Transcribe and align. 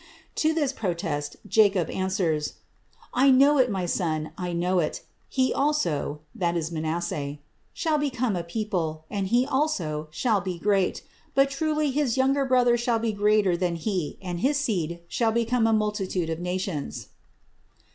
To 0.37 0.51
this 0.51 0.73
protest 0.73 1.35
Jacob 1.47 1.87
answers: 1.91 2.53
"I 3.13 3.29
know 3.29 3.59
it, 3.59 3.69
my 3.69 3.85
son, 3.85 4.31
I 4.35 4.51
know 4.51 4.79
it: 4.79 5.01
he 5.29 5.53
also 5.53 6.21
[Manasseh] 6.35 7.37
shall 7.71 7.99
become 7.99 8.35
a 8.35 8.43
people, 8.43 9.05
and 9.11 9.27
he 9.27 9.45
also 9.45 10.07
shall 10.09 10.41
be 10.41 10.57
great: 10.57 11.03
but 11.35 11.51
truly 11.51 11.91
his 11.91 12.17
younger 12.17 12.45
brother 12.45 12.77
shall 12.77 12.97
be 12.97 13.11
greater 13.13 13.55
than 13.55 13.75
he, 13.75 14.17
and 14.23 14.39
his 14.39 14.57
seed 14.57 15.01
shall 15.07 15.31
become 15.31 15.67
a 15.67 15.71
multitude 15.71 16.31
of 16.31 16.39
nations." 16.39 17.09